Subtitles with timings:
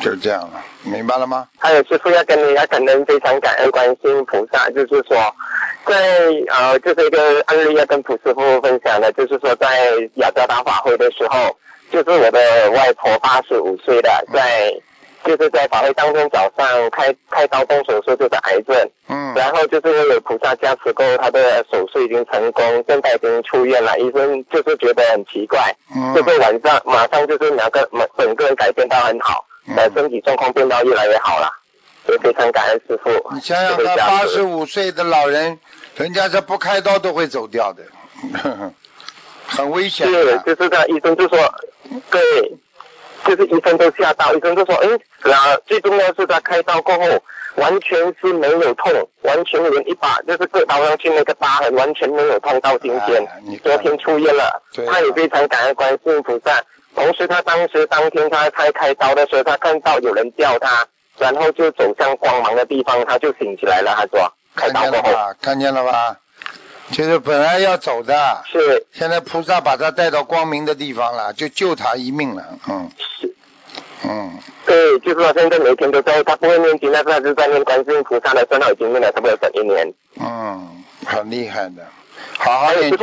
[0.00, 1.46] 就这样了，明白了吗？
[1.58, 5.16] 还有师傅要跟你要感恩，非常感恩观世音菩萨，就是说，
[5.84, 5.94] 在
[6.48, 9.68] 呃，就是一个案例要跟普师傅分享的，就是说在
[10.14, 11.56] 雅加达法会的时候，
[11.90, 14.74] 就是我的外婆八十五岁了，在
[15.22, 18.74] 就是在法会当天早上开开刀动手术，就是癌症，
[19.08, 19.34] 嗯。
[19.36, 26.14] 然后就是因为有菩萨加持过后，她的手术已经成功，现在已经出院了，医生就是觉得很奇怪，嗯。
[26.14, 27.86] 就是晚上马上就是两个
[28.16, 31.48] 整个人改变到很好，嗯呃，身体状况变到越来越好了，
[32.08, 33.10] 也非常感恩师傅。
[33.34, 35.58] 你想想看，八十五岁的老人，
[35.96, 37.84] 人家这不开刀都会走掉的，
[39.46, 40.38] 很危险是，的。
[40.38, 41.38] 就是他，医生就说，
[42.10, 42.20] 对，
[43.24, 44.88] 就是医生都吓到，医生就说，哎，
[45.32, 47.22] 啊，最重要是他开刀过后，
[47.56, 53.26] 完全是没有痛，完全连一把就是割刀上去那个疤痕完全没有痛到今天，
[53.62, 56.62] 昨天出院了他也非常感恩观世音菩萨。
[56.94, 60.86] 同时，他当时当天他开开刀的时候，他看到有人叫他，
[61.18, 63.94] 然后就走向光芒的地方，他就醒起来了。
[63.96, 65.36] 他说，开看刀过后见了吧？
[65.40, 66.16] 看见了吧？
[66.92, 72.44] 就是本来要走的，是现在菩萨把他带到光明的地方了，就救他一命了。
[72.68, 73.34] 嗯是。
[74.02, 79.92] 嗯，对，就是说现在每天都在，他不会念经，但是他是在念观世音菩萨的圣号，已经念了差不多整一年。
[80.18, 81.86] 嗯，很厉害的，
[82.38, 82.98] 好好念经